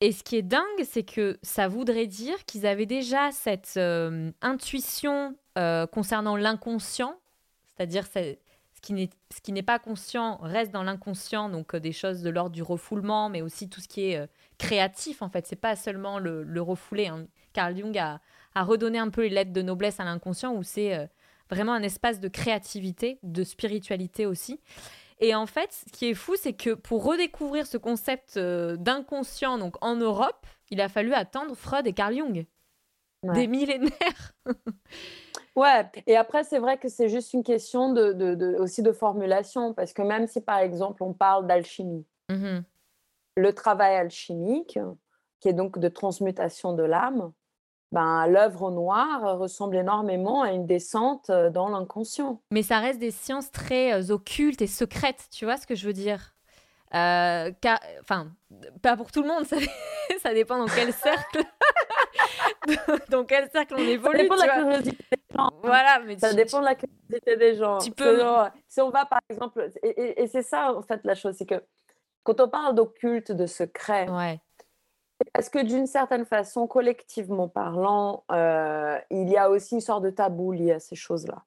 [0.00, 4.30] Et ce qui est dingue, c'est que ça voudrait dire qu'ils avaient déjà cette euh,
[4.40, 5.36] intuition
[5.90, 7.16] concernant l'inconscient,
[7.76, 8.80] c'est-à-dire ce
[9.42, 13.42] qui n'est pas conscient reste dans l'inconscient, donc des choses de l'ordre du refoulement, mais
[13.42, 15.48] aussi tout ce qui est créatif en fait.
[15.48, 17.08] C'est pas seulement le, le refouler.
[17.08, 17.26] Hein.
[17.52, 18.20] Carl Jung a,
[18.58, 21.06] a, redonné un peu les lettres de noblesse à l'inconscient où c'est euh,
[21.50, 24.60] vraiment un espace de créativité, de spiritualité aussi.
[25.20, 29.58] Et en fait, ce qui est fou, c'est que pour redécouvrir ce concept euh, d'inconscient
[29.58, 32.46] donc en Europe, il a fallu attendre Freud et Carl Jung.
[33.24, 34.32] Des millénaires.
[35.56, 39.74] ouais, et après, c'est vrai que c'est juste une question de, de, aussi de formulation,
[39.74, 42.60] parce que même si par exemple on parle d'alchimie, mmh
[43.38, 44.78] le travail alchimique,
[45.40, 47.32] qui est donc de transmutation de l'âme,
[47.92, 52.42] ben, l'œuvre noire ressemble énormément à une descente euh, dans l'inconscient.
[52.50, 55.86] Mais ça reste des sciences très euh, occultes et secrètes, tu vois ce que je
[55.86, 56.34] veux dire?
[56.94, 57.50] Euh,
[58.00, 58.28] Enfin,
[58.82, 59.44] pas pour tout le monde,
[60.22, 61.42] ça, dépend dans quel cercle.
[63.10, 64.18] dans quel cercle on évolue.
[64.18, 65.50] Ça dépend de la curiosité des gens.
[65.62, 67.78] Voilà, mais ça dépend de la curiosité des gens.
[67.78, 68.22] Tu peux...
[68.66, 71.62] si on va par exemple, et c'est ça en fait la chose, c'est que
[72.22, 74.40] quand on parle d'occulte, de secret, ouais.
[75.32, 80.10] Parce que d'une certaine façon, collectivement parlant, euh, il y a aussi une sorte de
[80.10, 81.44] tabou lié à ces choses-là?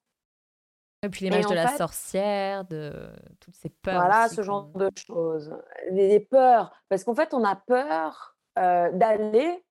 [1.04, 2.92] Et puis l'image de la sorcière, de
[3.40, 4.00] toutes ces peurs.
[4.00, 5.52] Voilà, ce genre de choses.
[5.90, 9.64] Les, peurs, parce qu'en fait, on a peur euh, d'aller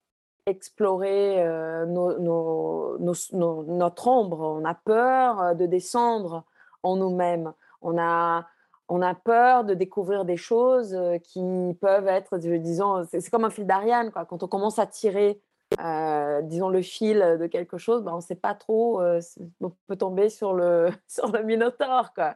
[0.45, 6.43] explorer euh, notre ombre, on a peur de descendre
[6.83, 8.45] en nous-mêmes, on a
[8.93, 11.41] on a peur de découvrir des choses euh, qui
[11.79, 14.11] peuvent être, disons, c'est comme un fil d'Ariane.
[14.11, 15.41] Quand on commence à tirer,
[15.79, 19.21] euh, disons, le fil de quelque chose, ben, on ne sait pas trop, euh,
[19.61, 22.35] on peut tomber sur le, sur le minotaure, quoi.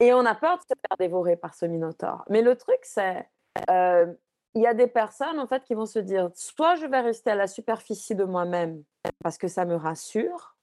[0.00, 2.24] Et on a peur de se faire dévorer par ce minotaure.
[2.28, 3.28] Mais le truc, c'est,
[3.68, 7.30] il y a des personnes, en fait, qui vont se dire, soit je vais rester
[7.30, 8.82] à la superficie de moi-même
[9.22, 10.56] parce que ça me rassure,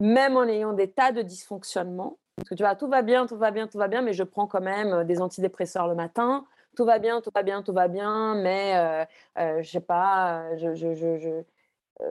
[0.00, 3.36] même en ayant des tas de dysfonctionnements, parce que tu vois, tout va bien, tout
[3.36, 6.46] va bien, tout va bien, mais je prends quand même euh, des antidépresseurs le matin.
[6.76, 9.04] Tout va bien, tout va bien, tout va bien, mais euh,
[9.38, 11.42] euh, je sais pas, je, je, je,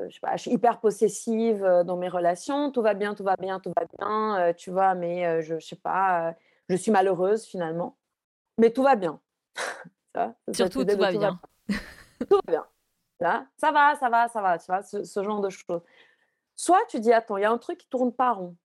[0.10, 2.72] je sais pas, je suis hyper possessive dans mes relations.
[2.72, 5.78] Tout va bien, tout va bien, tout va bien, tu vois, mais je, je sais
[5.78, 6.36] pas,
[6.68, 7.98] je suis malheureuse finalement.
[8.58, 9.22] Mais tout va bien.
[10.14, 11.40] ça, Surtout, tout, va, bien.
[12.30, 12.66] tout va bien.
[13.22, 15.82] Là, ça va, ça va, ça va, tu vois, ce, ce genre de choses.
[16.58, 18.56] Soit tu dis, attends, il y a un truc qui tourne pas rond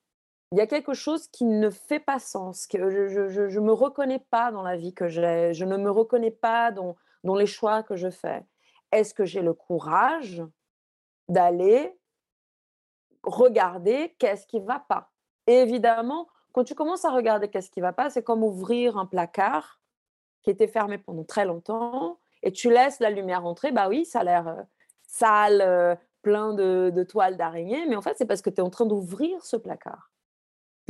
[0.53, 4.19] il y a quelque chose qui ne fait pas sens, que je ne me reconnais
[4.19, 6.95] pas dans la vie que j'ai, je ne me reconnais pas dans,
[7.35, 8.45] les choix que je fais.
[8.93, 10.43] Est-ce que j'ai le courage
[11.27, 11.99] d'aller
[13.23, 15.11] regarder qu'est-ce qui ne va pas?
[15.47, 19.07] Évidemment, quand tu commences à regarder qu'est-ce qui ne va pas, c'est comme ouvrir un
[19.07, 19.81] placard
[20.43, 23.73] qui était fermé pendant très longtemps et tu laisses la lumière entrer.
[23.73, 24.63] Bah oui, ça a l'air euh,
[25.07, 28.61] sale, euh, plein de, de toiles d'araignée, mais en fait, c'est parce que tu es
[28.61, 30.12] en train d'ouvrir ce placard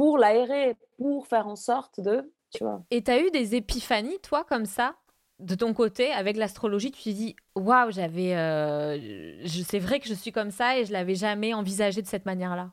[0.02, 2.82] pour l'aérer, pour faire en sorte de, tu vois.
[2.90, 4.96] Et tu as eu des épiphanies, toi, comme ça,
[5.38, 8.34] de ton côté, avec l'astrologie Tu te dis, waouh, j'avais.
[8.34, 12.26] Euh, c'est vrai que je suis comme ça et je l'avais jamais envisagé de cette
[12.26, 12.72] manière-là.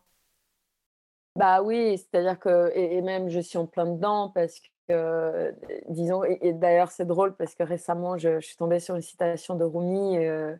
[1.35, 2.71] Bah oui, c'est-à-dire que.
[2.73, 5.53] Et, même, je suis en plein dedans parce que.
[5.87, 9.65] disons, et, d'ailleurs, c'est drôle parce que récemment, je, suis tombée sur une citation de
[9.65, 10.17] Rumi.
[10.17, 10.55] Euh,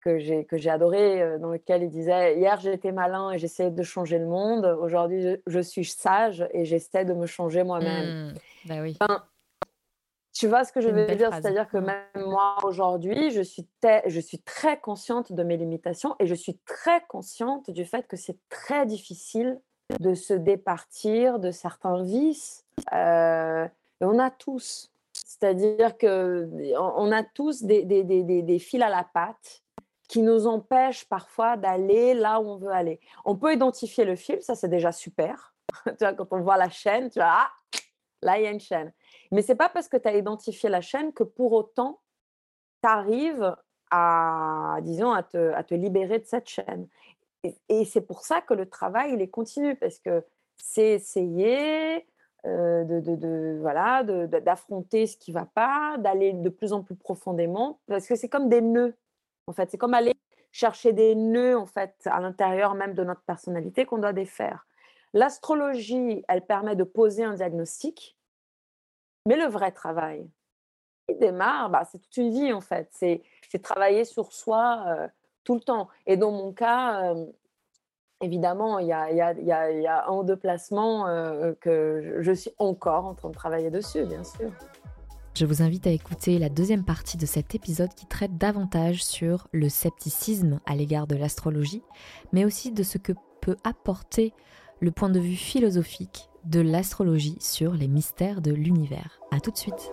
[0.00, 3.70] que j'ai que j'ai adoré, euh, dans lequel il disait hier j'étais malin et j'essayais
[3.70, 8.30] de changer le monde, aujourd'hui je, suis sage et j'essaie de me changer moi-même.
[8.30, 8.34] Mmh,
[8.66, 8.98] bah oui.
[10.32, 13.66] tu vois ce que je veux dire, c'est-à-dire que même moi aujourd'hui, je suis
[14.06, 18.16] je suis très consciente de mes limitations et je suis très consciente du fait que
[18.16, 19.60] c'est très difficile
[20.00, 22.64] de se départir de certains vices.
[22.92, 23.66] Euh,
[24.00, 24.90] et on a tous.
[25.12, 26.48] C'est-à-dire que
[26.78, 29.62] on a tous des, des, des, des fils à la patte
[30.08, 33.00] qui nous empêche parfois d'aller là où on veut aller.
[33.24, 35.54] On peut identifier le fil, ça c'est déjà super.
[35.84, 37.50] tu vois, quand on voit la chaîne, tu vois, ah,
[38.22, 38.92] là il y a une chaîne.
[39.30, 42.00] Mais c'est pas parce que tu as identifié la chaîne que pour autant
[42.82, 43.54] tu arrives
[43.90, 46.88] à, disons, à te, à te, libérer de cette chaîne.
[47.68, 50.24] Et, c'est pour ça que le travail, il est continu, parce que
[50.56, 52.06] c'est essayer
[52.46, 58.06] euh, de, voilà, d'affronter ce qui va pas, d'aller de plus en plus profondément, parce
[58.06, 58.96] que c'est comme des nœuds,
[59.48, 59.70] en fait.
[59.70, 60.14] C'est comme aller
[60.52, 64.66] chercher des nœuds, en fait, à l'intérieur même de notre personnalité qu'on doit défaire.
[65.14, 68.16] L'astrologie, elle permet de poser un diagnostic,
[69.26, 70.28] mais le vrai travail,
[71.08, 72.88] il démarre, bah, c'est toute une vie, en fait.
[72.92, 75.08] C'est travailler sur soi euh,
[75.44, 75.88] tout le temps.
[76.06, 77.26] Et dans mon cas, euh,
[78.20, 83.30] évidemment, il y a, un ou deux placements euh, que je suis encore en train
[83.30, 84.50] de travailler dessus, bien sûr.
[85.38, 89.46] Je vous invite à écouter la deuxième partie de cet épisode qui traite davantage sur
[89.52, 91.84] le scepticisme à l'égard de l'astrologie,
[92.32, 94.32] mais aussi de ce que peut apporter
[94.80, 99.20] le point de vue philosophique de l'astrologie sur les mystères de l'univers.
[99.30, 99.92] A tout de suite.